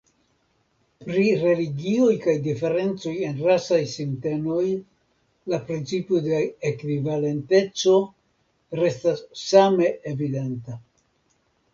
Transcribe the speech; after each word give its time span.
Pri 1.07 1.25
religioj 1.47 2.13
kaj 2.23 2.33
diferencoj 2.47 3.13
en 3.27 3.43
rasaj 3.49 3.79
sintenoj, 3.91 4.63
la 5.53 5.61
principo 5.69 6.23
de 6.29 6.41
ekvivalenteco 6.71 7.95
restas 8.81 9.23
same 9.45 9.93
evidenta. 10.15 10.81